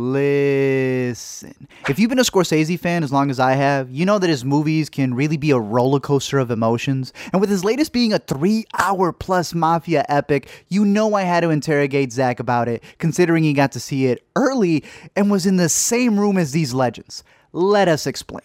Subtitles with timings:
[0.00, 4.30] Listen, if you've been a Scorsese fan as long as I have, you know that
[4.30, 7.12] his movies can really be a roller coaster of emotions.
[7.32, 11.40] And with his latest being a three hour plus mafia epic, you know I had
[11.40, 14.84] to interrogate Zach about it, considering he got to see it early
[15.16, 17.24] and was in the same room as these legends.
[17.52, 18.44] Let us explain.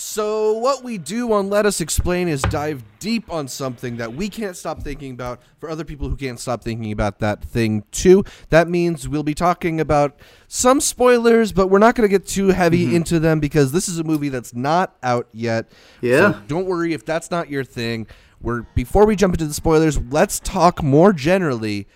[0.00, 4.28] So, what we do on Let Us Explain is dive deep on something that we
[4.28, 8.22] can't stop thinking about for other people who can't stop thinking about that thing too.
[8.50, 12.50] That means we'll be talking about some spoilers, but we're not going to get too
[12.50, 12.94] heavy mm-hmm.
[12.94, 15.66] into them because this is a movie that's not out yet.
[16.00, 16.30] Yeah.
[16.30, 18.06] So don't worry if that's not your thing.
[18.40, 21.88] We're before we jump into the spoilers, let's talk more generally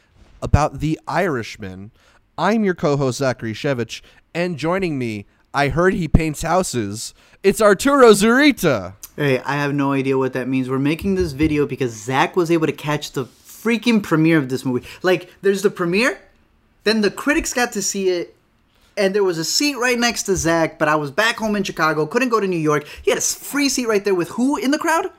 [0.42, 1.92] about The Irishman.
[2.36, 4.02] I'm your co-host Zachary Shevich,
[4.34, 7.12] and joining me, I heard he paints houses.
[7.42, 8.95] It's Arturo Zurita.
[9.16, 10.70] Hey, I have no idea what that means.
[10.70, 14.65] We're making this video because Zach was able to catch the freaking premiere of this
[14.65, 14.87] movie.
[15.02, 16.19] Like, there's the premiere,
[16.84, 18.34] then the critics got to see it,
[18.97, 21.62] and there was a seat right next to Zach, but I was back home in
[21.62, 22.87] Chicago, couldn't go to New York.
[23.03, 25.11] He had a free seat right there with who in the crowd?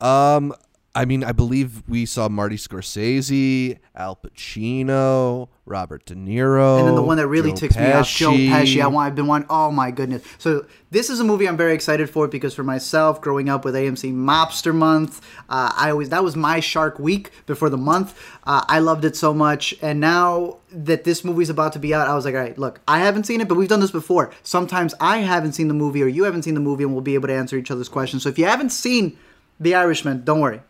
[0.00, 0.54] Um,
[0.92, 6.96] I mean, I believe we saw Marty Scorsese, Al Pacino, Robert De Niro, and then
[6.96, 7.80] the one that really Joe ticks Pesci.
[7.80, 8.82] me off, Joe Pesci.
[8.82, 9.46] I want, I've been wanting.
[9.50, 10.24] Oh my goodness!
[10.38, 13.76] So this is a movie I'm very excited for because for myself, growing up with
[13.76, 18.20] AMC Mobster Month, uh, I always that was my Shark Week before the month.
[18.42, 22.08] Uh, I loved it so much, and now that this movie's about to be out,
[22.08, 24.32] I was like, all right, look, I haven't seen it, but we've done this before.
[24.42, 27.14] Sometimes I haven't seen the movie, or you haven't seen the movie, and we'll be
[27.14, 28.24] able to answer each other's questions.
[28.24, 29.16] So if you haven't seen
[29.60, 30.62] The Irishman, don't worry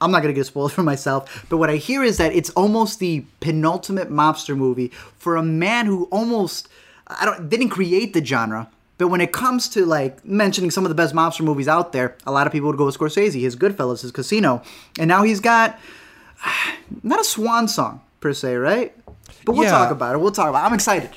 [0.00, 2.98] I'm not gonna get spoiled for myself, but what I hear is that it's almost
[2.98, 6.68] the penultimate mobster movie for a man who almost
[7.06, 10.88] I don't didn't create the genre, but when it comes to like mentioning some of
[10.88, 13.56] the best mobster movies out there, a lot of people would go with Scorsese, his
[13.56, 14.62] Goodfellas, his Casino,
[14.98, 15.78] and now he's got
[17.02, 18.94] not a swan song per se, right?
[19.44, 19.70] But we'll yeah.
[19.70, 20.18] talk about it.
[20.18, 20.64] We'll talk about.
[20.64, 20.66] it.
[20.66, 21.10] I'm excited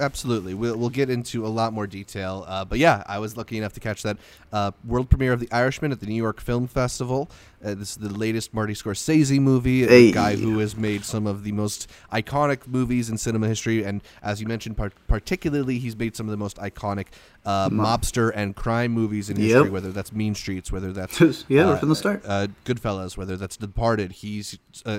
[0.00, 0.54] absolutely.
[0.54, 2.44] We'll, we'll get into a lot more detail.
[2.46, 4.16] Uh, but yeah, I was lucky enough to catch that
[4.52, 7.30] uh, world premiere of The Irishman at the New York Film Festival.
[7.64, 10.10] Uh, this is the latest Marty Scorsese movie, hey.
[10.10, 13.82] a guy who has made some of the most iconic movies in cinema history.
[13.82, 17.06] And as you mentioned, par- particularly, he's made some of the most iconic
[17.46, 21.76] uh, mobster and crime movies in history, whether that's Mean Streets, whether that's yeah, uh,
[21.76, 24.12] from the start, uh, Goodfellas, whether that's Departed.
[24.12, 24.58] He's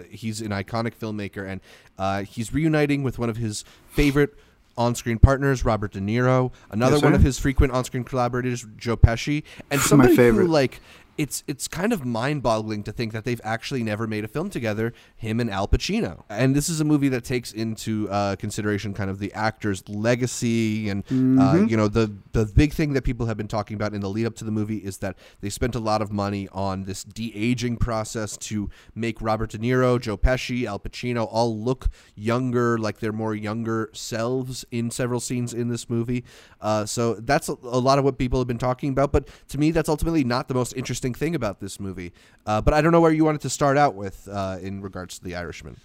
[0.09, 1.59] he's an iconic filmmaker,
[1.97, 4.35] and he's reuniting with one of his favorite
[4.77, 6.51] on-screen partners, Robert De Niro.
[6.69, 10.81] Another yes, one of his frequent on-screen collaborators, Joe Pesci, and somebody who like
[11.17, 14.93] it's it's kind of mind-boggling to think that they've actually never made a film together,
[15.15, 16.23] him and Al Pacino.
[16.29, 20.89] And this is a movie that takes into uh, consideration kind of the actor's legacy
[20.89, 21.39] and uh, mm-hmm.
[21.39, 24.09] uh, you know the the big thing that people have been talking about in the
[24.09, 27.03] lead up to the movie is that they spent a lot of money on this
[27.03, 32.99] de-aging process to make Robert De Niro, Joe Pesci, Al Pacino all look younger, like
[32.99, 36.23] they're more younger selves in several scenes in this movie.
[36.61, 39.11] Uh, so that's a, a lot of what people have been talking about.
[39.11, 42.11] But to me, that's ultimately not the most interesting interesting thing about this movie.
[42.45, 45.19] Uh, but I don't know where you wanted to start out with uh, in regards
[45.19, 45.77] to The Irishman.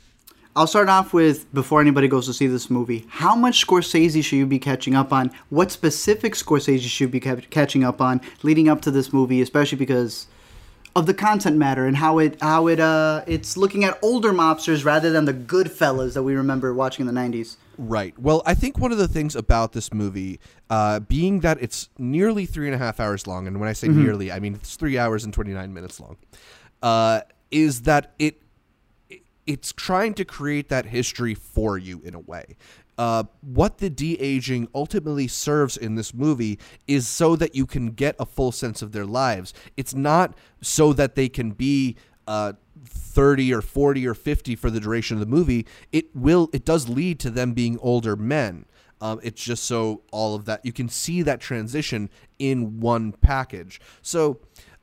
[0.57, 3.07] I'll start off with before anybody goes to see this movie.
[3.09, 5.31] How much Scorsese should you be catching up on?
[5.49, 9.79] What specific Scorsese should you be catching up on leading up to this movie, especially
[9.79, 10.27] because
[10.97, 14.85] of the content matter and how it how it uh it's looking at older mobsters
[14.85, 17.57] rather than the good fellas that we remember watching in the 90s.
[17.79, 18.19] Right.
[18.19, 22.45] Well, I think one of the things about this movie, uh, being that it's nearly
[22.45, 24.05] three and a half hours long, and when I say mm-hmm.
[24.05, 26.19] nearly, I mean it's three hours and twenty nine minutes long,
[26.83, 28.43] uh, is that it
[29.47, 32.57] it's trying to create that history for you in a way.
[33.01, 37.93] Uh, what the de aging ultimately serves in this movie is so that you can
[37.93, 39.55] get a full sense of their lives.
[39.75, 41.97] It's not so that they can be
[42.27, 42.53] uh,
[42.85, 46.91] 30 or 40 or 50 for the duration of the movie, it will it does
[46.91, 48.67] lead to them being older men.
[49.01, 53.81] Um, it's just so all of that you can see that transition in one package.
[54.03, 54.41] So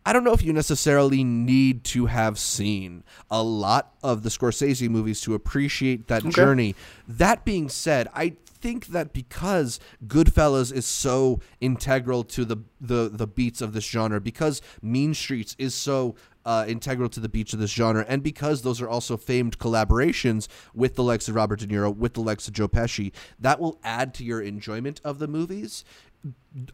[0.08, 4.88] I don't know if you necessarily need to have seen a lot of the Scorsese
[4.88, 6.32] movies to appreciate that okay.
[6.32, 6.76] journey.
[7.10, 13.28] That being said, I think that because Goodfellas is so integral to the the the
[13.28, 16.16] beats of this genre, because Mean Streets is so
[16.46, 20.48] uh, integral to the beats of this genre, and because those are also famed collaborations
[20.74, 23.78] with the likes of Robert De Niro, with the likes of Joe Pesci, that will
[23.84, 25.84] add to your enjoyment of the movies.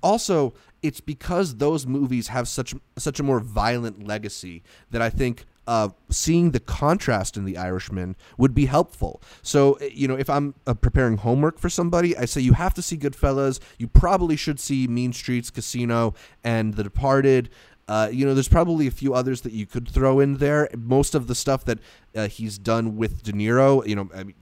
[0.01, 5.45] Also, it's because those movies have such such a more violent legacy that I think
[5.68, 9.22] uh, seeing the contrast in The Irishman would be helpful.
[9.42, 12.74] So, eh, you know, if I'm uh, preparing homework for somebody, I say you have
[12.75, 13.60] to see Goodfellas.
[13.78, 16.13] You probably should see Mean Streets, Casino,
[16.44, 17.50] and The Departed.
[17.88, 20.69] Uh, you know, there's probably a few others that you could throw in there.
[20.78, 21.80] Most of the stuff that
[22.16, 24.36] uh, he's done with De Niro, you know, I mean,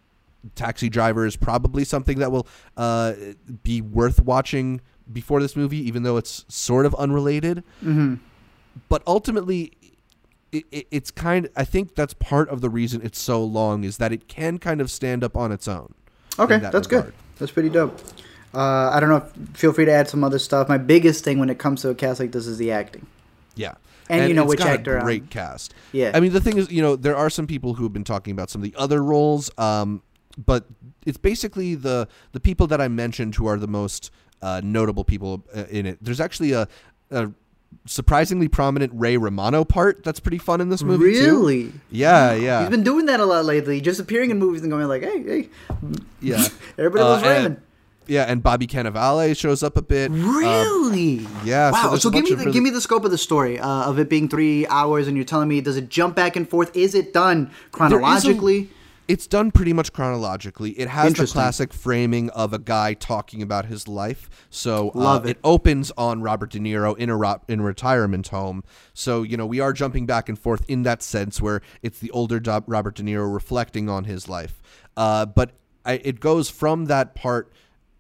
[0.56, 2.48] Taxi Driver is probably something that will
[2.78, 3.14] uh,
[3.64, 7.64] be worth watching before this movie, even though it's sort of unrelated.
[7.84, 8.16] Mm-hmm.
[8.90, 9.74] But ultimately,
[10.52, 11.50] it, it, it's kind.
[11.56, 14.82] I think that's part of the reason it's so long is that it can kind
[14.82, 15.94] of stand up on its own.
[16.40, 17.06] Okay, that that's regard.
[17.06, 17.14] good.
[17.40, 18.00] That's pretty dope.
[18.54, 19.18] Uh, I don't know.
[19.18, 20.68] If, feel free to add some other stuff.
[20.68, 23.08] My biggest thing when it comes to a cast like this is the acting.
[23.56, 23.76] Yeah.
[24.10, 25.74] And you know which actor, great cast.
[25.94, 26.12] Yeah.
[26.14, 28.34] I mean, the thing is, you know, there are some people who have been talking
[28.34, 30.02] about some of the other roles, um,
[30.38, 30.66] but
[31.06, 34.12] it's basically the the people that I mentioned who are the most
[34.42, 35.98] uh, notable people uh, in it.
[36.02, 36.68] There's actually a,
[37.12, 37.32] a
[37.86, 41.20] surprisingly prominent Ray Romano part that's pretty fun in this movie too.
[41.40, 41.72] really?
[41.90, 43.82] Yeah, yeah, He's been doing that a lot lately.
[43.82, 45.50] Just appearing in movies and going like, "Hey, hey,
[46.22, 46.44] yeah.
[46.78, 47.62] everybody Uh, loves and- Raymond."
[48.08, 50.10] Yeah, and Bobby Cannavale shows up a bit.
[50.12, 51.26] Um, Really?
[51.46, 51.90] yeah, so Wow.
[51.92, 54.00] there's So, give me the, really- give me the scope of the story uh, of
[54.00, 56.76] it being three hours, and you're telling me does it jump back and forth?
[56.76, 58.70] Is it done There is a- chronologically?
[59.08, 60.72] It's done pretty much chronologically.
[60.72, 64.30] It has the classic framing of a guy talking about his life.
[64.50, 65.32] So uh, it.
[65.32, 68.64] it opens on Robert De Niro in a ro- in a retirement home.
[68.94, 72.12] So you know we are jumping back and forth in that sense where it's the
[72.12, 74.62] older Do- Robert De Niro reflecting on his life.
[74.96, 75.52] Uh, but
[75.86, 77.52] I, it goes from that part.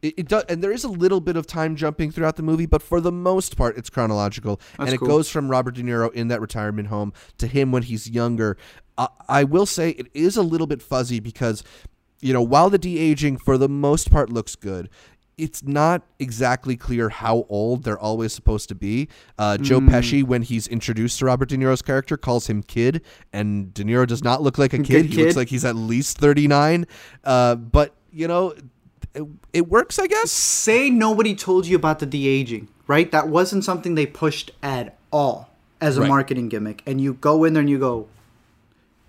[0.01, 2.65] It, it does, and there is a little bit of time jumping throughout the movie,
[2.65, 5.07] but for the most part, it's chronological, and it cool.
[5.07, 8.57] goes from Robert De Niro in that retirement home to him when he's younger.
[9.01, 9.07] I,
[9.42, 11.63] I will say it is a little bit fuzzy because,
[12.21, 14.89] you know, while the de aging for the most part looks good,
[15.38, 19.07] it's not exactly clear how old they're always supposed to be.
[19.39, 19.89] Uh, Joe Mm.
[19.89, 23.01] Pesci, when he's introduced to Robert De Niro's character, calls him kid,
[23.33, 24.88] and De Niro does not look like a kid.
[24.88, 26.86] Good he looks like he's at least thirty nine.
[27.24, 28.53] Uh, but you know,
[29.15, 30.30] it, it works, I guess.
[30.31, 33.09] Say nobody told you about the de aging, right?
[33.12, 35.50] That wasn't something they pushed at all
[35.80, 36.07] as a Right.
[36.09, 36.83] marketing gimmick.
[36.86, 38.07] And you go in there and you go,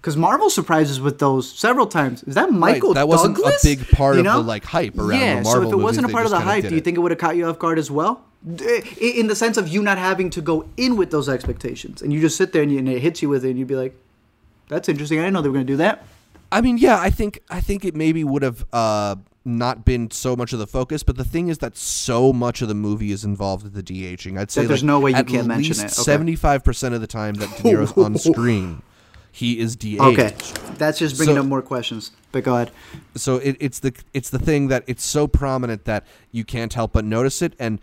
[0.02, 2.24] because Marvel surprises with those several times.
[2.24, 4.42] Is that Michael right, that wasn't a big part You of know?
[4.42, 6.32] the like hype around yeah, the Marvel so if it movies, wasn't a part of
[6.32, 8.24] the hype, do you think it would have caught you off guard as well?
[8.44, 12.20] In the sense of you not having to go in with those expectations, and you
[12.20, 13.94] just sit there and, you, and it hits you with it, and you'd be like,
[14.68, 15.20] "That's interesting.
[15.20, 16.04] I didn't know they were going to do that."
[16.50, 19.14] I mean, yeah, I think I think it maybe would have uh,
[19.44, 22.68] not been so much of the focus, but the thing is that so much of
[22.68, 24.36] the movie is involved with the de aging.
[24.38, 25.84] I'd say That there's like, no way you can't mention it.
[25.84, 25.88] Okay.
[25.88, 28.82] Seventy-five percent of the time that De Niro's on screen,
[29.32, 29.98] he is de.
[29.98, 30.34] Okay,
[30.78, 32.12] that's just bringing So- up more questions.
[32.30, 32.70] But go ahead.
[33.14, 36.92] so it, it's the it's the thing that it's so prominent that you can't help
[36.92, 37.78] but notice it and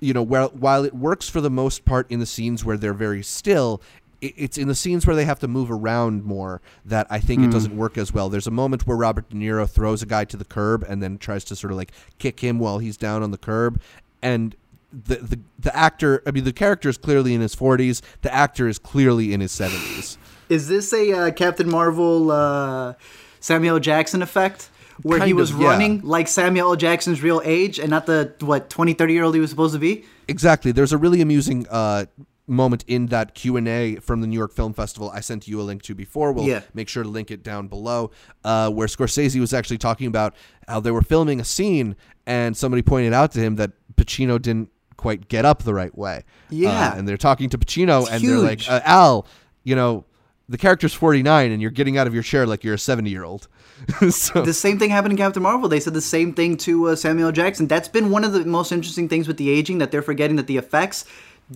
[0.00, 2.92] you know while while it works for the most part in the scenes where they're
[2.92, 3.80] very still
[4.20, 7.40] it, it's in the scenes where they have to move around more that I think
[7.40, 7.52] it hmm.
[7.52, 8.28] doesn't work as well.
[8.28, 11.16] There's a moment where Robert De Niro throws a guy to the curb and then
[11.16, 13.80] tries to sort of like kick him while he's down on the curb
[14.22, 14.56] and
[14.92, 18.66] the, the the actor I mean the character is clearly in his 40s the actor
[18.68, 20.16] is clearly in his 70s
[20.50, 22.94] Is this a uh, Captain Marvel uh,
[23.40, 24.68] Samuel Jackson effect?
[25.02, 25.68] Where he was of, yeah.
[25.68, 26.76] running like Samuel L.
[26.76, 29.78] Jackson's real age and not the, what, 20, 30 year old he was supposed to
[29.80, 30.04] be?
[30.28, 30.72] Exactly.
[30.72, 32.04] There's a really amusing uh,
[32.46, 35.10] moment in that Q and A from the New York Film Festival.
[35.10, 36.32] I sent you a link to before.
[36.32, 36.60] We'll Yeah.
[36.74, 38.10] make sure to link it down below.
[38.44, 40.34] Uh, where Scorsese was actually talking about
[40.68, 41.96] how they were filming a scene,
[42.26, 44.68] and somebody pointed out to him that Pacino didn't
[44.98, 46.24] quite get up the right way.
[46.50, 46.90] Yeah.
[46.90, 49.26] Uh, and they're talking to Pacino, It's and they're like, uh, "Al,
[49.64, 50.04] you know."
[50.50, 53.22] The character's 49 and you're getting out of your chair like you're a 70 year
[53.24, 53.46] old.
[54.10, 55.68] so The same thing happened in Captain Marvel.
[55.68, 57.68] They said the same thing to uh, Samuel Jackson.
[57.68, 60.48] That's been one of the most interesting things with the aging that they're forgetting that
[60.48, 61.04] the effects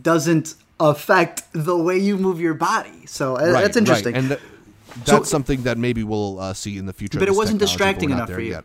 [0.00, 3.04] doesn't affect the way you move your body.
[3.07, 4.14] So uh, Right, that's interesting.
[4.14, 4.19] Right.
[4.21, 4.40] And th-
[4.99, 7.19] that's So- something that maybe we'll uh, see in the future.
[7.19, 8.52] But it wasn't distracting enough for you.
[8.52, 8.64] yet.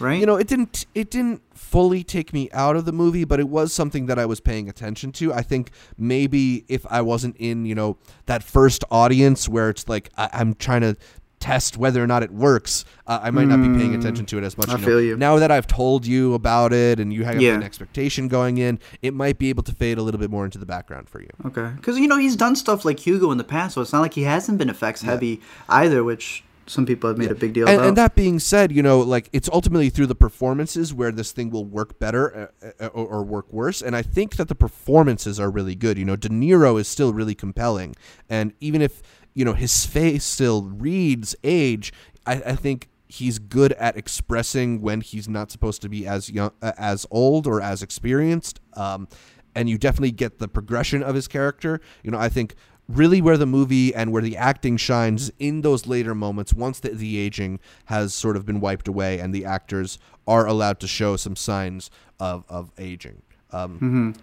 [0.00, 0.18] Right?
[0.18, 3.48] You know, it didn't it didn't fully take me out of the movie, but it
[3.48, 5.32] was something that I was paying attention to.
[5.32, 10.10] I think maybe if I wasn't in, you know, that first audience where it's like
[10.16, 10.96] I, I'm trying to
[11.38, 14.44] test whether or not it works, uh, I might not be paying attention to it
[14.44, 14.68] as much.
[14.68, 14.84] I know.
[14.84, 15.16] feel you.
[15.16, 17.54] Now that I've told you about it and you have Yeah.
[17.54, 20.58] an expectation going in, it might be able to fade a little bit more into
[20.58, 21.30] the background for you.
[21.46, 24.00] Okay, because you know he's done stuff like Hugo in the past, so it's not
[24.00, 25.40] like he hasn't been effects heavy
[25.70, 27.88] either, which some people have made a big deal and, about.
[27.88, 31.50] and that being said, you know, like it's ultimately through the performances where this thing
[31.50, 33.82] will work better uh, uh, or, or work worse.
[33.82, 35.98] And I think that the performances are really good.
[35.98, 37.96] You know, De Niro is still really compelling,
[38.28, 39.02] and even if
[39.34, 41.92] you know his face still reads age,
[42.24, 46.52] I, I think he's good at expressing when he's not supposed to be as young,
[46.62, 48.60] uh, as old or as experienced.
[48.74, 49.08] Um,
[49.54, 51.80] and you definitely get the progression of his character.
[52.04, 52.54] You know, I think
[52.90, 56.90] really where the movie and where the acting shines in those later moments once the,
[56.90, 61.16] the aging has sort of been wiped away and the actors are allowed to show
[61.16, 63.22] some signs of, of aging.
[63.52, 64.14] Um,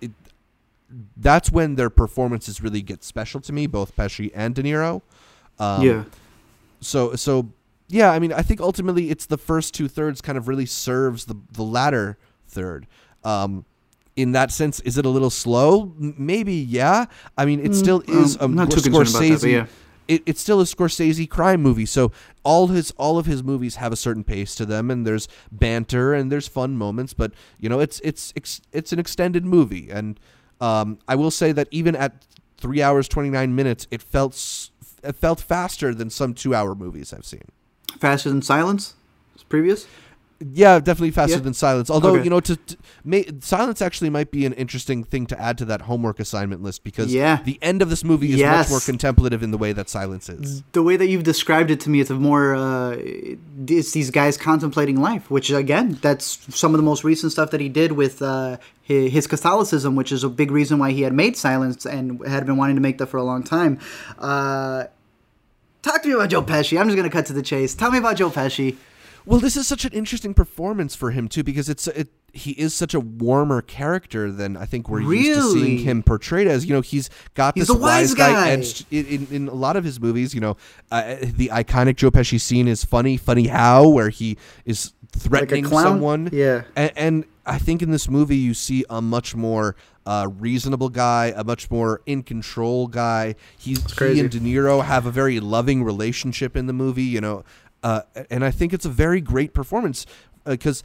[0.00, 0.10] it,
[1.16, 5.02] that's when their performances really get special to me both pesci and de niro.
[5.58, 6.04] Um, yeah,
[6.80, 7.50] so so
[7.88, 11.24] yeah, I mean, I think ultimately it's the first two thirds kind of really serves
[11.24, 12.86] the the latter third.
[13.24, 13.64] Um,
[14.18, 15.94] in that sense, is it a little slow?
[15.96, 17.06] Maybe, yeah.
[17.36, 19.40] I mean, it still is a I'm not too concerned about that, Scorsese.
[19.40, 19.66] but yeah.
[20.08, 22.10] it, it's still a Scorsese crime movie, so
[22.42, 26.14] all his all of his movies have a certain pace to them, and there's banter
[26.14, 27.14] and there's fun moments.
[27.14, 30.18] But you know, it's it's it's, it's an extended movie, and
[30.60, 34.34] um, I will say that even at three hours twenty nine minutes, it felt
[35.04, 37.44] it felt faster than some two hour movies I've seen.
[38.00, 38.94] Faster than Silence?
[39.48, 39.86] Previous?
[40.40, 41.42] Yeah, definitely faster Yeah?
[41.42, 41.90] than Silence.
[41.90, 42.22] Although Okay.
[42.22, 45.64] you know, to, to may, Silence actually might be an interesting thing to add to
[45.64, 47.40] that homework assignment list because Yeah.
[47.44, 48.66] the end of this movie is Yes.
[48.66, 50.62] much more contemplative in the way that Silence is.
[50.72, 52.96] The way that you've described it to me, it's a more uh,
[53.66, 57.60] it's these guys contemplating life, which again, that's some of the most recent stuff that
[57.60, 61.12] he did with uh, his, his Catholicism, which is a big reason why he had
[61.12, 63.80] made Silence and had been wanting to make that for a long time.
[64.20, 64.84] Uh,
[65.82, 66.78] talk to me about Joe Pesci.
[66.80, 67.74] I'm just gonna cut to the chase.
[67.74, 68.76] Tell me about Joe Pesci.
[69.28, 72.72] Well, this is such an interesting performance for him too, because it's it, he is
[72.72, 76.64] such a warmer character than I think we're used to seeing him portrayed as.
[76.64, 78.48] You know, he's got He's this wise guy.
[78.48, 80.34] edge in, in, in a lot of his movies.
[80.34, 80.56] You know,
[80.90, 85.84] uh, the iconic Joe Pesci scene is funny, funny how, where he is threatening clown?
[85.84, 86.30] someone.
[86.32, 86.62] Yeah.
[86.74, 91.34] and, and I think in this movie you see a much more uh, reasonable guy,
[91.36, 93.34] a much more in control guy.
[93.58, 97.02] He's he and De Niro have a very loving relationship in the movie.
[97.02, 97.44] You know,
[97.82, 100.06] uh, and I think it's a very great performance
[100.44, 100.82] because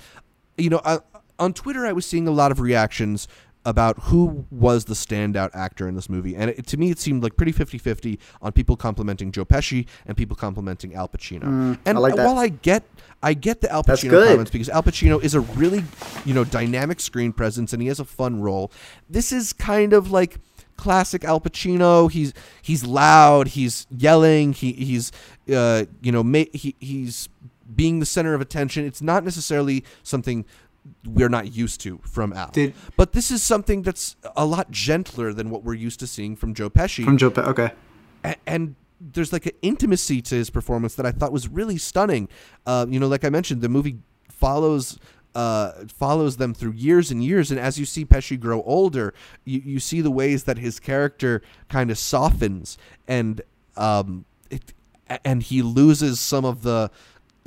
[0.57, 1.00] you know I,
[1.39, 3.27] on Twitter I was seeing a lot of reactions
[3.65, 6.35] about who was the standout actor in this movie.
[6.35, 10.17] And it, to me it seemed like pretty 50-50 on people complimenting Joe Pesci and
[10.17, 11.43] people complimenting Al Pacino.
[11.43, 12.83] And Mm, I like while I get
[13.21, 15.85] I get the Al Pacino comments because Al Pacino is a really,
[16.25, 18.69] you know, dynamic screen presence and he has a fun role.
[19.09, 20.39] This is kind of like
[20.77, 22.11] classic Al Pacino.
[22.11, 25.11] He's he's loud, he's yelling, he he's
[25.53, 27.29] uh, you know, ma- he he's
[27.75, 28.85] being the center of attention.
[28.85, 30.45] It's not necessarily something
[31.05, 32.49] we're not used to from Al.
[32.51, 36.35] Did- but this is something that's a lot gentler than what we're used to seeing
[36.35, 37.47] from Joe Pesci From Joe Pesci.
[37.47, 37.71] Okay.
[38.25, 42.27] a- and there's like an intimacy to his performance that I thought was really stunning.
[42.65, 43.97] Uh, you know, like I mentioned, the movie
[44.29, 44.97] follows
[45.35, 49.13] uh, follows them through years and years, and as you see Pesci grow older,
[49.45, 53.41] you, you see the ways that his character kind of softens, and
[53.75, 54.73] um, it,
[55.25, 56.91] and he loses some of the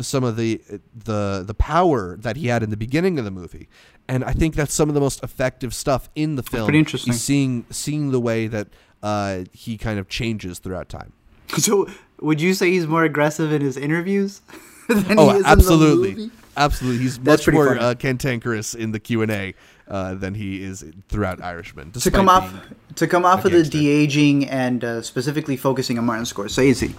[0.00, 0.60] some of the
[0.94, 3.68] the the power that he had in the beginning of the movie.
[4.08, 6.66] And I think that's some of the most effective stuff in the film.
[6.66, 7.12] pretty interesting.
[7.12, 8.68] is seeing seeing the way that
[9.02, 11.12] uh, he kind of changes throughout time.
[11.58, 11.88] So,
[12.20, 14.40] would you say he's more aggressive in his interviews
[14.88, 16.34] than Oh, he is absolutely, in the movie?
[16.56, 17.02] Absolutely.
[17.02, 19.54] He's much more uh, cantankerous in the Q and A
[19.88, 21.92] uh, than he is throughout Irishman.
[21.92, 22.52] to come off
[22.96, 26.94] to come off of the de aging and uh, specifically focusing on Martin Scorsese,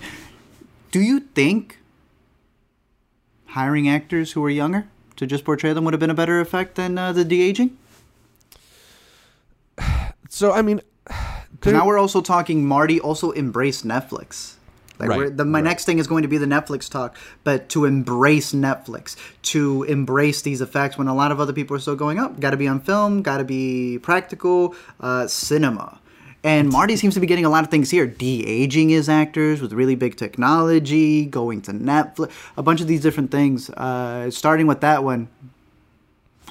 [0.91, 1.79] do you think
[3.47, 6.75] hiring actors who are younger to just portray them would have been a better effect
[6.75, 7.77] than uh, the de aging?
[10.29, 10.81] So I mean,
[11.65, 14.56] now we're also talking Marty also embraced Netflix.
[14.99, 15.63] Like Right, we're, the, my right.
[15.63, 20.41] next thing is going to be the Netflix talk, but to embrace Netflix, to embrace
[20.41, 22.39] these effects when a lot of other people are still going up.
[22.39, 25.99] Got to be on film, got to be practical, uh, cinema.
[26.43, 28.05] And Marty seems to be getting a lot of things here.
[28.05, 33.01] De aging his actors with really big technology, going to Netflix, a bunch of these
[33.01, 33.69] different things.
[33.71, 35.27] Uh, starting with that one.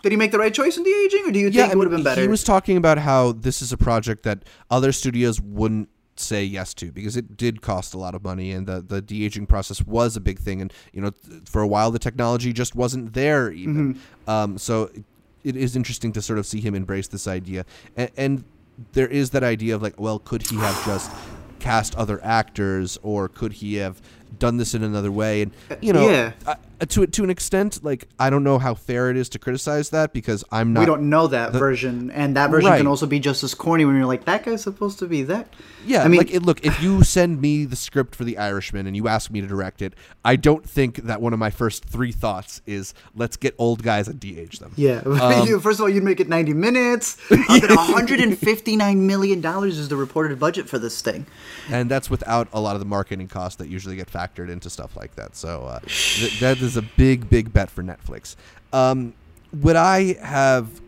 [0.02, 1.86] Did he make the right choice in de aging, or do you think it would
[1.86, 2.20] have been better?
[2.20, 5.88] He was talking about how this is a project that other studios wouldn't
[6.20, 9.24] say yes to because it did cost a lot of money and the the de
[9.24, 12.52] aging process was a big thing and you know th- for a while the technology
[12.52, 13.94] just wasn't there even.
[13.94, 14.30] Mm-hmm.
[14.30, 15.04] Um, so it,
[15.44, 17.64] it is interesting to sort of see him embrace this idea
[17.96, 18.44] and, and
[18.92, 21.10] there is that idea of like well could he have just
[21.58, 24.00] cast other actors or could he have
[24.38, 26.32] done this in another way and you know Yeah.
[26.46, 26.56] I-
[26.90, 30.12] to to an extent like I don't know how fair it is to criticize that
[30.12, 32.76] because I'm not we don't know that version, and that version Right.
[32.76, 35.48] can also be just as corny when you're like, that guy's supposed to be that.
[35.86, 38.86] Yeah, I mean, like it, look, if you send me the script for The Irishman
[38.86, 41.84] and you ask me to direct it, I don't think that one of my first
[41.86, 44.72] three thoughts is let's get old guys and de-age them.
[44.76, 45.00] yeah.
[45.06, 47.16] Um, First of all, you'd make it 90 minutes.
[47.48, 51.26] Uh, then 159 million dollars is the reported budget for this thing.
[51.70, 54.96] and that's without a lot of the marketing costs that usually get factored into stuff
[54.96, 55.36] like that.
[55.36, 58.36] So uh, th- that is a big, big bet for Netflix.
[58.72, 59.14] Um,
[59.52, 60.80] would I have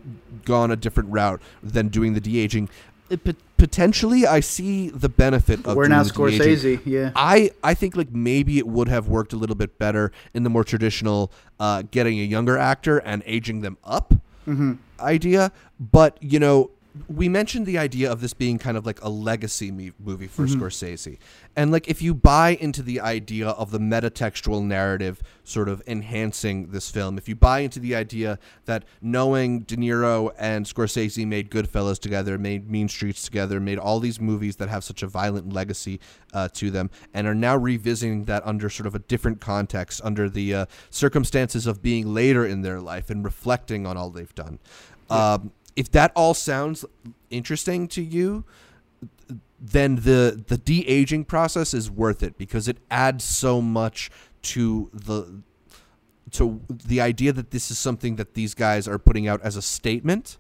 [0.44, 2.68] gone a different route than doing the de-aging?
[3.10, 6.78] It, pot- potentially, I see the benefit of We're doing not the de-aging.
[6.78, 7.10] Scorsese, yeah.
[7.16, 10.50] I, I think like maybe it would have worked a little bit better in the
[10.50, 14.14] more traditional uh, getting a younger actor and aging them up
[14.46, 14.74] Mm-hmm.
[15.00, 15.52] idea.
[15.78, 16.70] But you know
[17.06, 20.46] we mentioned the idea of this being kind of like a legacy me- movie for
[20.46, 20.62] Mm-hmm.
[20.62, 21.18] Scorsese.
[21.56, 26.70] And like if you buy into the idea of the metatextual narrative sort of enhancing
[26.70, 31.50] this film, if you buy into the idea that knowing De Niro and Scorsese made
[31.50, 35.52] Goodfellas together, made Mean Streets together, made all these movies that have such a violent
[35.52, 36.00] legacy
[36.32, 40.28] uh, to them, and are now revisiting that under sort of a different context, under
[40.28, 44.58] the uh, circumstances of being later in their life and reflecting on all they've done.
[45.10, 46.84] Um, if that all sounds
[47.30, 48.44] interesting to you,
[49.60, 54.10] then the the de aging process is worth it because it adds so much
[54.42, 55.40] to the
[56.32, 59.62] to the idea that this is something that these guys are putting out as a
[59.62, 60.36] statement.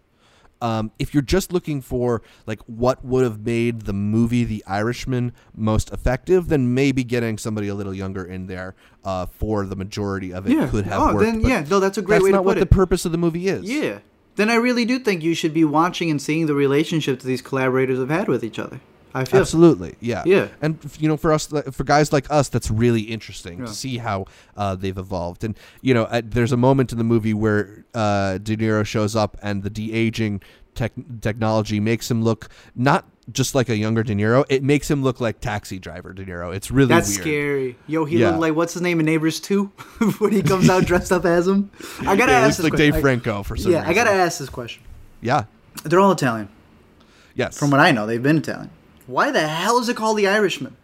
[0.60, 5.32] Um, if you're just looking for like what would have made the movie The Irishman
[5.54, 10.32] most effective, then maybe getting somebody a little younger in there uh, for the majority
[10.32, 10.66] of it Yeah.
[10.68, 11.26] could have oh, worked.
[11.26, 12.32] then yeah, no, that's a great way.
[12.32, 12.32] to put it.
[12.32, 13.62] that's not what the purpose of the movie is.
[13.70, 14.00] yeah.
[14.38, 17.98] Then I really do think you should be watching and seeing the relationships these collaborators
[17.98, 18.80] have had with each other.
[19.14, 19.40] I feel.
[19.40, 20.48] Absolutely, yeah, Yeah.
[20.60, 23.64] And you know, for us, for guys like us, that's really interesting Yeah.
[23.66, 24.26] to see how
[24.56, 25.44] uh, they've evolved.
[25.44, 29.16] And you know, uh, there's a moment in the movie where uh, De Niro shows
[29.16, 30.42] up, and the de aging
[30.78, 35.02] tech- technology makes him look not just like a younger De Niro; it makes him
[35.02, 36.54] look like Taxi Driver De Niro.
[36.54, 37.20] It's really That's weird.
[37.20, 37.76] scary.
[37.86, 38.28] Yo, he Yeah.
[38.30, 39.64] looked like what's his name in Neighbors 2
[40.18, 41.70] when he comes out dressed up as him.
[42.00, 42.92] I gotta Yeah, ask looks this like question.
[42.92, 43.90] Dave Franco for some yeah, reason.
[43.90, 44.82] I gotta ask this question.
[45.20, 45.44] Yeah.
[45.84, 46.48] They're all Italian.
[47.34, 47.58] Yes.
[47.58, 48.70] From what I know, they've been Italian.
[49.06, 50.76] Why the hell is it called The Irishman?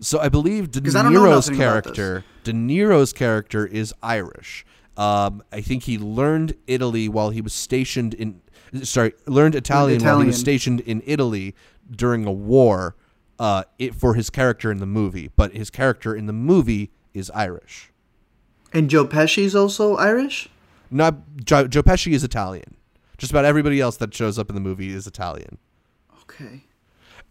[0.00, 1.92] So I believe De 'Cause I don't know Niro's nothing about this.
[1.94, 4.64] character, De Niro's character is Irish.
[4.96, 8.40] Um, I think he learned Italy while he was stationed in.
[8.82, 11.54] Sorry, learned Italian, while he was stationed in Italy
[11.90, 12.96] during a war.
[13.38, 17.30] Uh, it, for his character in the movie, but his character in the movie is
[17.30, 17.90] Irish.
[18.70, 20.50] And Joe Pesci's also Irish?
[20.90, 22.76] Not Joe, Joe Pesci is Italian.
[23.16, 25.56] Just about everybody else that shows up in the movie is Italian.
[26.22, 26.64] Okay.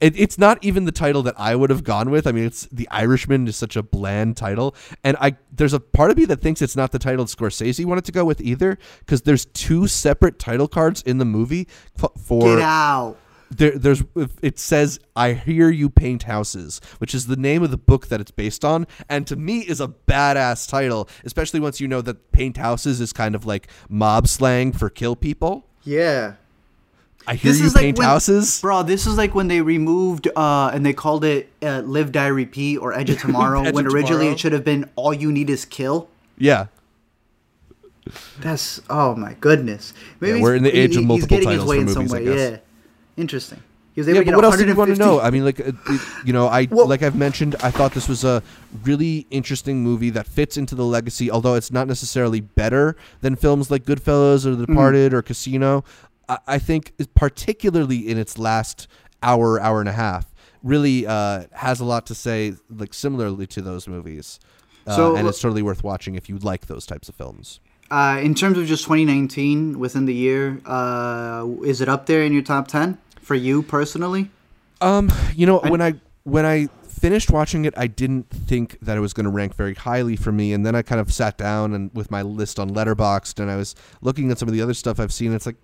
[0.01, 2.25] It, it's not even the title that I would have gone with.
[2.25, 6.11] I mean, it's the Irishman is such a bland title, and I there's a part
[6.11, 9.23] of me that thinks it's not the title Scorsese wanted to go with either, because
[9.23, 11.67] there's two separate title cards in the movie
[12.17, 13.17] for Get out.
[13.49, 14.03] there, there's
[14.41, 18.21] it says I hear you paint houses, which is the name of the book that
[18.21, 22.31] it's based on, and to me is a badass title, especially once you know that
[22.31, 25.65] paint houses is kind of like mob slang for kill people.
[25.83, 26.35] Yeah.
[27.29, 28.59] I hear This you is like paint when- houses.
[28.59, 32.25] Bro, this is like when they removed uh, and they called it uh, Live, Die,
[32.27, 34.33] Repeat or Edge of Tomorrow Edge when of originally Tomorrow.
[34.33, 36.09] it should have been All You Need Is Kill.
[36.39, 36.67] Yeah,
[38.39, 39.93] That's, oh my goodness.
[40.19, 41.87] Maybe Yeah, we're in the age of multiple he's getting his titles way for in
[41.89, 42.25] some movies, I way.
[42.25, 42.51] guess.
[42.51, 42.57] Yeah.
[43.21, 43.63] Interesting.
[43.93, 45.19] He was able Yeah, to get but what else do you want to know?
[45.19, 48.07] I mean, like, uh, it- you know, I Well- like I've mentioned, I thought this
[48.07, 48.41] was a
[48.83, 53.69] really interesting movie that fits into the legacy, although it's not necessarily better than films
[53.69, 54.73] like Goodfellas or The Mm-hmm.
[54.73, 55.83] Departed or Casino.
[56.29, 58.87] I, I think, particularly in its last
[59.21, 63.61] hour, hour and a half, really uh, has a lot to say, like similarly to
[63.61, 64.39] those movies.
[64.87, 67.59] Uh, So, and uh, it's totally worth watching if you like those types of films.
[67.91, 72.31] Uh, in terms of just 2019 within the year, uh, is it up there in
[72.31, 74.29] your top 10 for you personally?
[74.79, 78.99] Um, you know, when I when I finished watching it, I didn't think that it
[78.99, 81.73] was going to rank very highly for me, and then I kind of sat down
[81.73, 84.73] and with my list on Letterboxd, and I was looking at some of the other
[84.73, 85.33] stuff I've seen.
[85.33, 85.57] It's like,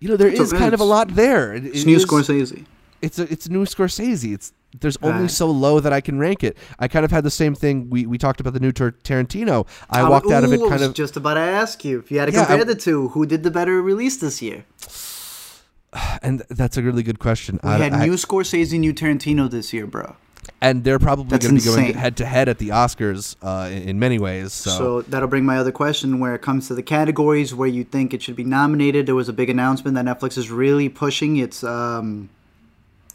[0.00, 1.54] you know, there It's is kind of a lot there.
[1.54, 2.64] It- It's it new is- Scorsese.
[3.00, 4.32] It's a, it's new Scorsese.
[4.34, 5.30] It's there's only Right.
[5.30, 6.56] so low that I can rank it.
[6.78, 7.88] I kind of had the same thing.
[7.90, 9.66] We we talked about the new Tar- Tarantino.
[9.88, 12.10] I um, walked out of it kind was of just about to ask you if
[12.10, 13.08] you had to Yeah, compare I- the two.
[13.10, 14.64] Who did the better release this year?
[16.22, 17.58] and that's a really good question.
[17.62, 20.16] We I- had I- new Scorsese, new Tarantino this year, bro.
[20.60, 23.90] And they're probably going to be going head to head at the Oscars uh, in,
[23.90, 24.52] in many ways.
[24.52, 25.02] So.
[25.02, 28.22] that'll bring my other question where it comes to the categories where you think it
[28.22, 29.06] should be nominated.
[29.06, 32.28] There was a big announcement that Netflix is really pushing its um,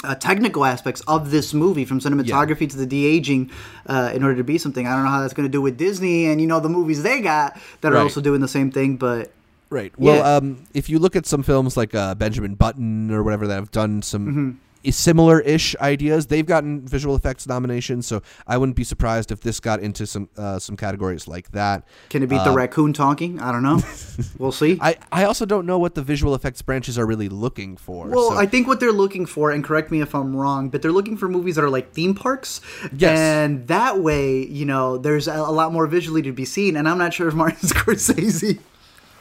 [0.04, 3.50] uh, technical aspects of this movie, from cinematography to the de aging,
[3.88, 4.88] uh, in order to be something.
[4.88, 7.04] I don't know how that's going to do with Disney and you know the movies
[7.04, 8.02] they got that are Right.
[8.04, 9.32] also doing the same thing, but
[9.70, 9.92] Right.
[9.98, 10.36] Well, Yeah.
[10.36, 13.72] um, if you look at some films like uh, Benjamin Button or whatever that have
[13.72, 14.52] done some Mm-hmm.
[14.86, 18.08] I- similar-ish ideas, they've gotten visual effects nominations.
[18.08, 21.86] So I wouldn't be surprised if this got into some uh, some categories like that.
[22.10, 23.40] can it beat the Uh, raccoon talking?
[23.40, 23.82] I don't know.
[24.38, 24.78] we'll see.
[24.82, 28.08] I, I also don't know what the visual effects branches are really looking for.
[28.08, 30.82] Well, so- I think what they're looking for, and correct me if I'm wrong, but
[30.82, 32.62] they're looking for movies that are like theme parks.
[32.96, 33.18] Yes.
[33.20, 36.76] And that way, you know, there's a, a lot more visually to be seen.
[36.78, 38.60] And I'm not sure if Martin Scorsese.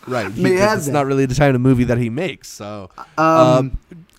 [0.06, 0.30] right.
[0.32, 2.48] He, it's not really the kind of movie that he makes.
[2.48, 3.78] So um,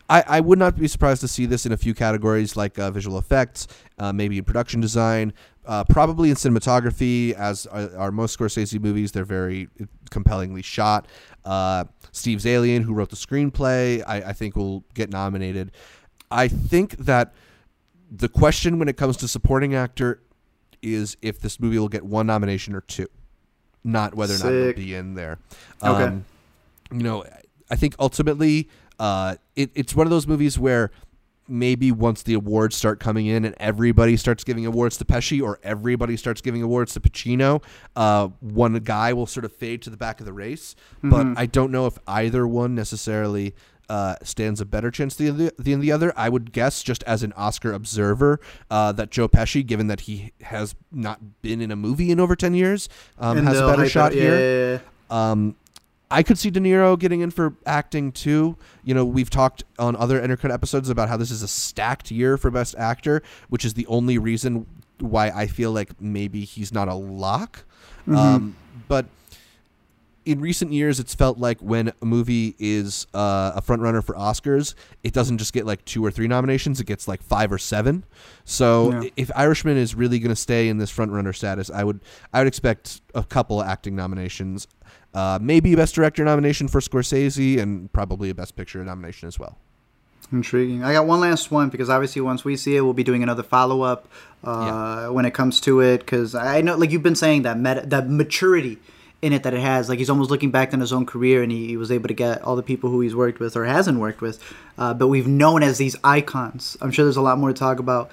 [0.10, 2.92] I, I would not be surprised to see this in a few categories like uh,
[2.92, 5.34] visual effects, uh, maybe in production design.
[5.66, 9.12] uh, probably in cinematography, as are, are most Scorsese movies.
[9.12, 9.70] They're very
[10.10, 11.08] compellingly shot.
[11.46, 15.72] Uh, Steve Zaillian, who wrote the screenplay, I, I think will get nominated.
[16.30, 17.34] I think that
[18.12, 20.22] the question when it comes to supporting actor
[20.82, 23.08] is if this movie will get one nomination or two,
[23.84, 25.40] not whether or not it'll be in there.
[25.82, 26.04] Okay.
[26.04, 26.26] Um,
[26.92, 27.24] you know,
[27.70, 30.92] I think ultimately, uh, it, it's one of those movies where
[31.48, 35.60] maybe once the awards start coming in and everybody starts giving awards to Pesci or
[35.62, 37.62] everybody starts giving awards to Pacino,
[37.96, 40.76] uh, one guy will sort of fade to the back of the race.
[41.02, 43.54] But I don't know if either one necessarily
[43.90, 46.14] uh, stands a better chance than the, than the other.
[46.16, 48.40] I would guess, just as an Oscar observer,
[48.72, 52.36] uh, that Joe Pesci, given that he has not been in a movie in over
[52.36, 52.88] 10 years,
[53.20, 54.40] um, has a better shot yeah, here.
[54.40, 54.80] yeah,
[55.12, 55.32] yeah.
[55.32, 55.56] Um,
[56.14, 58.56] I could see De Niro getting in for acting too.
[58.84, 62.38] You know, we've talked on other Intercut episodes about how this is a stacked year
[62.38, 64.66] for Best Actor, which is the only reason
[65.00, 67.64] why I feel like maybe he's not a lock.
[68.08, 68.56] Um,
[68.88, 69.06] but
[70.26, 74.16] in recent years, it's felt like when a movie is uh, a front runner for
[74.16, 74.74] Oscars,
[75.04, 78.06] it doesn't just get like two or three nominations; it gets like five or seven.
[78.46, 79.10] So, Yeah.
[79.18, 82.00] if Irishman is really going to stay in this front runner status, I would
[82.34, 84.68] I would expect a couple acting nominations,
[85.14, 89.40] uh, maybe a Best Director nomination for Scorsese, and probably a Best Picture nomination as
[89.40, 89.58] well.
[90.32, 90.84] Intriguing.
[90.84, 93.44] I got one last one because obviously once we see it, we'll be doing another
[93.44, 94.08] follow up
[94.44, 96.00] uh, when it comes to it.
[96.00, 98.80] Because I know, like you've been saying, that meta, that maturity
[99.22, 99.90] in it that it has.
[99.90, 102.14] Like he's almost looking back on his own career, and he, he was able to
[102.14, 104.44] get all the people who he's worked with or hasn't worked with,
[104.78, 106.78] uh, but we've known as these icons.
[106.82, 108.12] I'm sure there's a lot more to talk about.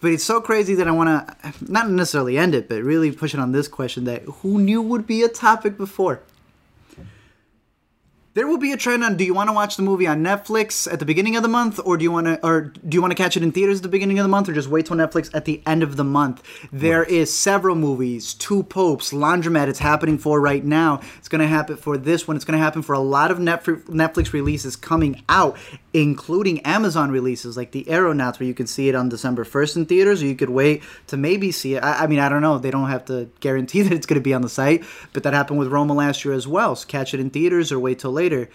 [0.00, 3.34] But it's so crazy that I want to not necessarily end it, but really push
[3.34, 6.20] it on this question that who knew would be a topic before.
[8.36, 10.86] There will be a trend on do you want to watch the movie on Netflix
[10.92, 13.10] at the beginning of the month or do you want to or do you want
[13.10, 14.96] to catch it in theaters at the beginning of the month or just wait till
[14.96, 16.42] Netflix at the end of the month?
[16.70, 21.00] There is several movies, Two Popes, Laundromat it's happening for right now.
[21.16, 22.36] It's going to happen for this one.
[22.36, 25.56] It's going to happen for a lot of Netflix releases coming out
[25.96, 29.86] including Amazon releases like The Aeronauts where you can see it on December 1st in
[29.86, 31.82] theaters or you could wait to maybe see it.
[31.82, 32.58] I, I mean, I don't know.
[32.58, 35.32] They don't have to guarantee that it's going to be on the site, but that
[35.32, 36.76] happened with Roma last year as well.
[36.76, 38.50] So catch it in theaters or wait till later.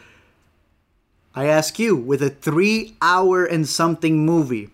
[1.33, 4.69] I ask you, with a three hour and something movie,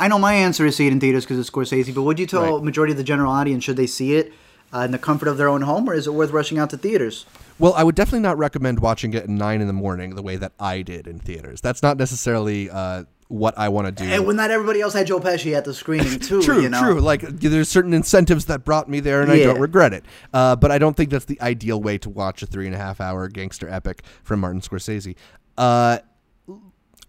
[0.00, 2.26] I know my answer is see it in theaters because it's Scorsese, but would you
[2.26, 2.64] tell Right.
[2.64, 4.32] majority of the general audience should they see it
[4.74, 6.76] uh, in the comfort of their own home or is it worth rushing out to
[6.76, 7.26] theaters?
[7.58, 10.36] Well, I would definitely not recommend watching it at nine in the morning the way
[10.36, 11.60] that I did in theaters.
[11.60, 14.08] That's not necessarily uh, what I want to do.
[14.08, 16.80] And when not everybody else had Joe Pesci at the screening too, True, you know?
[16.80, 17.00] true.
[17.00, 20.04] Like there's certain incentives that brought me there, and I don't regret it.
[20.32, 22.78] Uh, but I don't think that's the ideal way to watch a three and a
[22.78, 25.16] half hour gangster epic from Martin Scorsese.
[25.56, 25.98] Uh,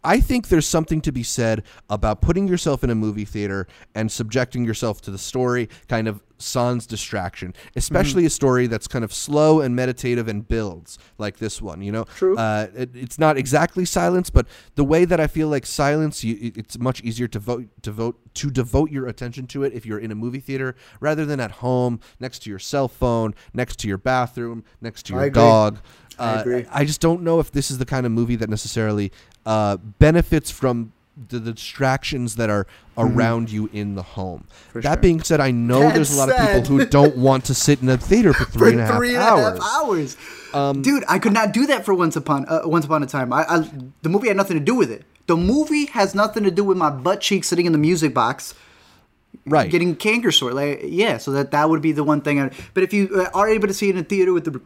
[0.04, 4.12] I think there's something to be said about putting yourself in a movie theater and
[4.12, 9.14] subjecting yourself to the story, kind of sans distraction, especially a story that's kind of
[9.14, 11.82] slow and meditative and builds like this one.
[11.82, 12.38] You know, True.
[12.38, 16.54] Uh, it, it's not exactly silence, but the way that I feel like silence, you,
[16.56, 20.12] it's much easier to vote, devote to devote your attention to it if you're in
[20.12, 23.98] a movie theater rather than at home next to your cell phone, next to your
[23.98, 25.42] bathroom, next to I your agree.
[25.42, 25.80] dog.
[26.18, 26.66] I Uh, agree.
[26.70, 29.12] I just don't know if this is the kind of movie that necessarily
[29.50, 30.94] uh, benefits from
[31.28, 34.46] the, distractions that are around you in the home.
[34.46, 34.72] Mm-hmm.
[34.72, 35.02] For that sure.
[35.02, 37.82] being said, I know That's there's a lot of people who don't want to sit
[37.82, 39.60] in a theater for three and a half three and a half hours.
[39.60, 40.18] hours.
[40.54, 43.34] Um, Dude, I could not do that for once upon uh, once upon a time.
[43.34, 43.70] I, I
[44.04, 45.04] the movie had nothing to do with it.
[45.26, 48.54] The movie has nothing to do with my butt cheek sitting in the music box
[49.46, 49.70] Right.
[49.70, 50.54] getting canker sore.
[50.54, 52.40] Like yeah, so that that would be the one thing.
[52.40, 54.62] I, but if you uh, are able to see it in a theater with the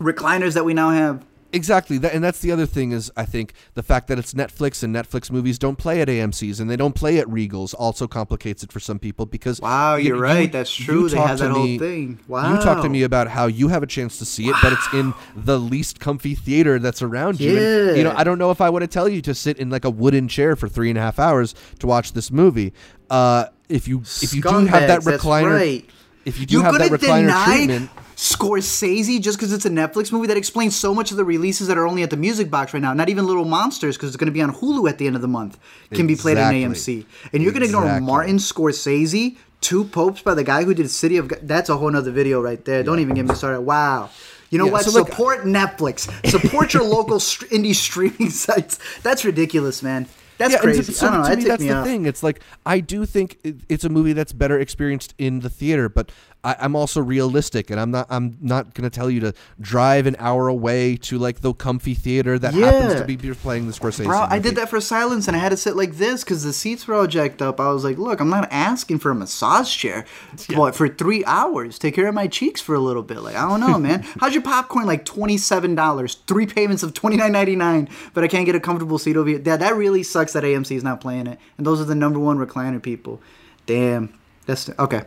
[0.00, 3.54] recliners that we now have, Exactly, that, and that's the other thing is I think
[3.72, 6.94] the fact that it's Netflix and Netflix movies don't play at AMC's and they don't
[6.94, 10.52] play at Regals also complicates it for some people because Wow, you- you're you- right,
[10.52, 12.18] that's true, you they talk have to that whole me- thing.
[12.28, 14.92] You talk to me about how you have a chance to see it, but it's
[14.92, 17.56] in the least comfy theater that's around you.
[17.58, 19.70] And, you know, I don't know if I want to tell you to sit in
[19.70, 22.74] like a wooden chair for three and a half hours to watch this movie.
[23.08, 25.88] Uh, if you if you do have that recliner, right.
[26.26, 27.90] if you do You have that recliner deny treatment.
[28.18, 31.78] Scorsese just because it's a Netflix movie that explains so much of the releases that
[31.78, 32.92] are only at the music box right now.
[32.92, 35.22] Not even Little Monsters because it's going to be on Hulu at the end of
[35.22, 35.56] the month.
[35.94, 37.06] Can be played on AMC.
[37.32, 41.16] And you're going to ignore Martin Scorsese, Two Popes by the guy who did City
[41.16, 41.28] of.
[41.28, 41.38] God.
[41.42, 42.82] That's a whole nother video right there.
[42.82, 43.60] Don't even get me started.
[43.60, 44.10] Wow.
[44.50, 44.84] You know Yeah, what?
[44.84, 46.08] so, Support Netflix.
[46.28, 48.78] Support your local st- indie streaming sites.
[49.02, 50.08] That's ridiculous, man.
[50.38, 50.92] That's to- crazy.
[50.92, 51.28] so I don't know.
[51.28, 52.06] to That me, that's me the thing.
[52.06, 56.12] It's like I do think it's a movie that's better experienced in the theater, but
[56.44, 60.14] I, I'm also realistic, and I'm not I'm not gonna tell you to drive an
[60.20, 64.04] hour away to like the comfy theater that happens to be playing the Scorsese.
[64.04, 66.52] Bro, I did that for Silence, and I had to sit like this because the
[66.52, 67.58] seats were all jacked up.
[67.58, 70.04] I was like, "Look, I'm not asking for a massage chair,
[70.54, 73.48] but for three hours, take care of my cheeks for a little bit." Like, I
[73.48, 74.02] don't know, man.
[74.20, 74.86] How's your popcorn?
[74.86, 78.54] Like twenty seven dollars, three payments of twenty nine ninety nine, but I can't get
[78.54, 79.38] a comfortable seat over here.
[79.38, 82.20] That that really sucks that AMC is not playing it, and those are the number
[82.20, 83.20] one recliner people.
[83.66, 84.14] Damn,
[84.46, 85.02] that's okay.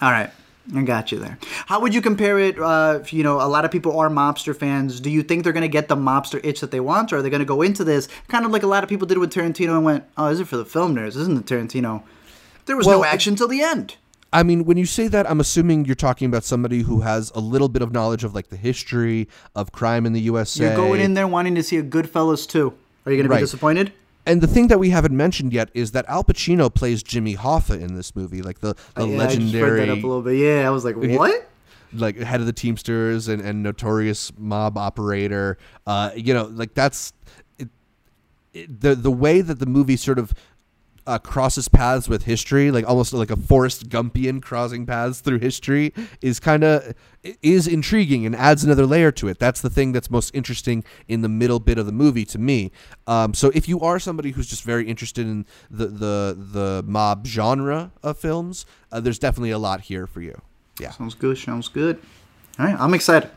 [0.00, 0.30] All right.
[0.74, 1.38] I got you there.
[1.66, 2.58] How would you compare it?
[2.58, 5.00] Uh, you know, a lot of people are mobster fans.
[5.00, 7.22] Do you think they're going to get the mobster itch that they want, or are
[7.22, 9.32] they going to go into this kind of like a lot of people did with
[9.32, 11.16] Tarantino and went, "Oh, is it for the film nerds.
[11.16, 12.02] Isn't the Tarantino."
[12.66, 13.96] There was no action till the end.
[14.32, 17.40] I mean, when you say that, I'm assuming you're talking about somebody who has a
[17.40, 20.64] little bit of knowledge of like the history of crime in the USA.
[20.64, 22.74] You're going in there wanting to see a Goodfellas too.
[23.06, 23.38] Are you going to Right.
[23.38, 23.92] be disappointed?
[24.26, 27.80] And the thing that we haven't mentioned yet is that Al Pacino plays Jimmy Hoffa
[27.80, 30.36] in this movie, like the, the Yeah, I just that up a little bit.
[30.36, 31.48] Yeah, I was like, what?
[31.92, 35.58] like head of the Teamsters and, and notorious mob operator.
[35.86, 37.12] Uh, you know, like that's
[37.58, 37.68] it,
[38.52, 40.34] it, the the way that the movie sort of
[41.06, 45.92] uh, crosses paths with history, like almost like a Forrest Gumpian crossing paths through history,
[46.20, 46.94] is kind of
[47.42, 49.38] is intriguing and adds another layer to it.
[49.38, 52.72] That's the thing that's most interesting in the middle bit of the movie to me.
[53.06, 57.26] Um, so if you are somebody who's just very interested in the the the mob
[57.26, 60.40] genre of films, uh, there's definitely a lot here for you.
[60.80, 60.90] Yeah.
[60.90, 61.38] Sounds good.
[61.38, 62.00] Sounds good.
[62.58, 63.30] All right, I'm excited.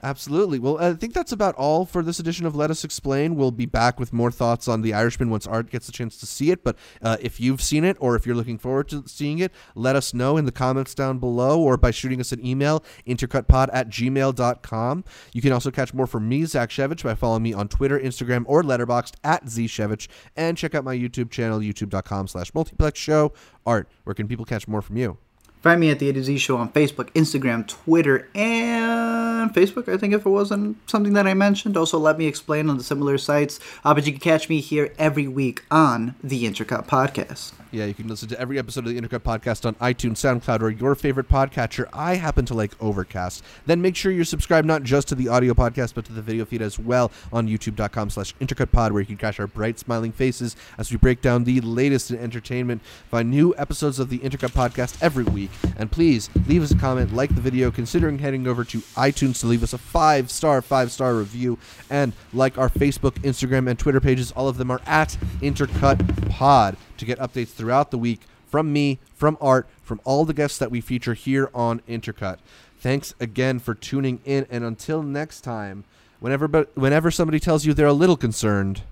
[0.00, 0.60] Absolutely.
[0.60, 3.34] Well, I think that's about all for this edition of Let Us Explain.
[3.34, 6.26] We'll be back with more thoughts on The Irishman once Art gets a chance to
[6.26, 6.62] see it.
[6.62, 9.96] But uh, if you've seen it or if you're looking forward to seeing it, let
[9.96, 13.88] us know in the comments down below or by shooting us an email, intercutpod at
[13.88, 15.04] gmail.com.
[15.32, 18.44] You can also catch more from me, Zach Shevich, by following me on Twitter, Instagram,
[18.46, 20.06] or Letterboxd at zshevich.
[20.36, 23.32] And check out my YouTube channel, youtube.com slash multiplex show.
[23.66, 25.18] Art, where can people catch more from you?
[25.62, 29.92] Find me at the A to Z Show on Facebook, Instagram, Twitter, and Facebook.
[29.92, 32.84] I think if it wasn't something that I mentioned, also let me explain on the
[32.84, 33.58] similar sites.
[33.84, 37.52] Uh, but you can catch me here every week on the Intercut Podcast.
[37.70, 40.70] Yeah, you can listen to every episode of the Intercut Podcast on iTunes, SoundCloud, or
[40.70, 41.86] your favorite podcatcher.
[41.92, 43.44] I happen to like Overcast.
[43.66, 46.46] Then make sure you're subscribed not just to the audio podcast, but to the video
[46.46, 50.56] feed as well on youtube.com slash intercutpod, where you can catch our bright, smiling faces
[50.78, 52.80] as we break down the latest in entertainment.
[53.10, 55.72] Find new episodes of the Intercut Podcast every week.
[55.76, 59.46] And please leave us a comment, like the video, considering heading over to iTunes to
[59.46, 61.58] leave us a five star, five star review,
[61.90, 64.32] and like our Facebook, Instagram, and Twitter pages.
[64.32, 68.98] All of them are at Intercut Pod to get updates throughout the week from me,
[69.14, 72.38] from Art, from all the guests that we feature here on Intercut.
[72.80, 75.84] Thanks again for tuning in, and until next time,
[76.20, 78.82] whenever whenever somebody tells you they're a little concerned,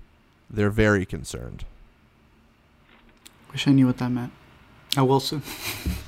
[0.49, 1.65] they're very concerned.
[3.51, 4.33] Wish I knew what that meant.
[4.95, 5.41] I will soon.